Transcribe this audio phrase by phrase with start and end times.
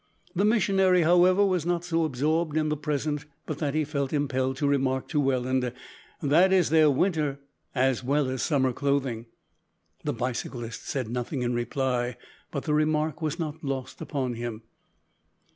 [0.35, 4.57] The missionary, however, was not so absorbed in the present but that he felt impelled
[4.57, 5.71] to remark to Welland:
[6.23, 7.37] "That is their winter
[7.75, 9.27] as well as summer clothing."
[10.03, 12.17] The bicyclist said nothing in reply,
[12.49, 14.63] but the remark was not lost upon him.